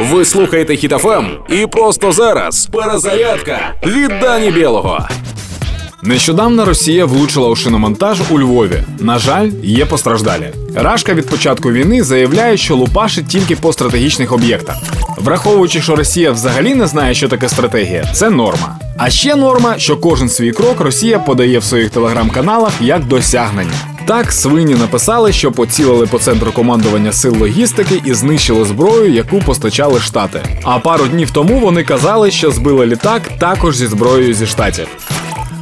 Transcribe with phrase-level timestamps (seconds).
[0.00, 5.08] Ви слухаєте Хітофем і просто зараз перезарядка від Дані Білого.
[6.02, 8.82] Нещодавно Росія влучила у шиномонтаж у Львові.
[8.98, 10.50] На жаль, є постраждалі.
[10.74, 14.76] Рашка від початку війни заявляє, що лупашить тільки по стратегічних об'єктах.
[15.16, 18.78] Враховуючи, що Росія взагалі не знає, що таке стратегія, це норма.
[18.96, 23.99] А ще норма, що кожен свій крок Росія подає в своїх телеграм-каналах як досягнення.
[24.10, 30.00] Так, свині написали, що поцілили по центру командування сил логістики і знищили зброю, яку постачали
[30.00, 30.42] штати.
[30.62, 34.86] А пару днів тому вони казали, що збили літак також зі зброєю зі штатів.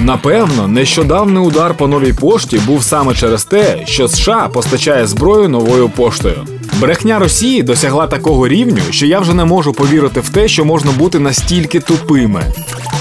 [0.00, 5.88] Напевно, нещодавний удар по новій пошті був саме через те, що США постачає зброю новою
[5.88, 6.44] поштою.
[6.80, 10.92] Брехня Росії досягла такого рівню, що я вже не можу повірити в те, що можна
[10.92, 12.42] бути настільки тупими.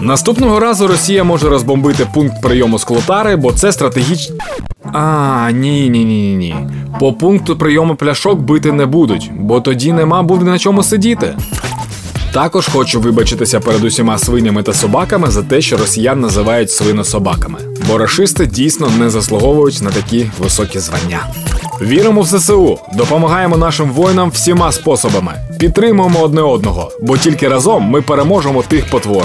[0.00, 4.30] Наступного разу Росія може розбомбити пункт прийому склотари, бо це стратегіч.
[4.92, 6.56] А, ні, ні, ні, ні.
[7.00, 11.36] По пункту прийому пляшок бити не будуть, бо тоді нема буде на чому сидіти.
[12.32, 17.58] Також хочу вибачитися перед усіма свинями та собаками за те, що росіян називають свинособаками,
[17.88, 21.20] бо рашисти дійсно не заслуговують на такі високі звання.
[21.80, 28.02] Віримо в ЗСУ, допомагаємо нашим воїнам всіма способами, підтримуємо одне одного, бо тільки разом ми
[28.02, 29.24] переможемо тих потвор.